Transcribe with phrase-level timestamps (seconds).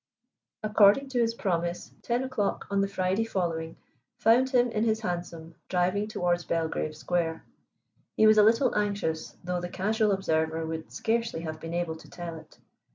[0.63, 3.77] According to his promise, ten o'clock on the Friday following
[4.17, 7.45] found him in his hansom driving towards Belgrave Square.
[8.17, 12.09] He was a little anxious, though the casual observer would scarcely have been able to
[12.09, 12.57] tell it.